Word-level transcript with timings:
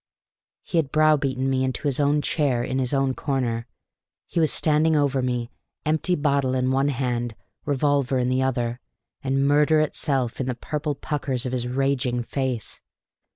He 0.63 0.79
had 0.79 0.91
browbeaten 0.91 1.47
me 1.47 1.63
into 1.63 1.83
his 1.83 1.99
own 1.99 2.23
chair 2.23 2.63
in 2.63 2.79
his 2.79 2.91
own 2.91 3.13
corner; 3.13 3.67
he 4.25 4.39
was 4.39 4.51
standing 4.51 4.95
over 4.95 5.21
me, 5.21 5.51
empty 5.85 6.15
bottle 6.15 6.55
in 6.55 6.71
one 6.71 6.87
hand, 6.87 7.35
revolver 7.65 8.17
in 8.17 8.27
the 8.27 8.41
other, 8.41 8.79
and 9.23 9.47
murder 9.47 9.79
itself 9.79 10.39
in 10.39 10.47
the 10.47 10.55
purple 10.55 10.95
puckers 10.95 11.45
of 11.45 11.51
his 11.51 11.67
raging 11.67 12.23
face. 12.23 12.81